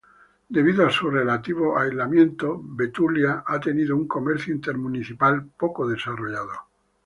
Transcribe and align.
Debido 0.49 0.83
a 0.87 0.89
su 0.89 1.11
relativo 1.11 1.77
aislamiento, 1.77 2.59
Betulia 2.59 3.43
ha 3.45 3.59
tenido 3.59 3.95
un 3.95 4.07
comercio 4.07 4.51
intermunicipal 4.51 5.45
poco 5.55 5.87
desarrollado. 5.87 6.53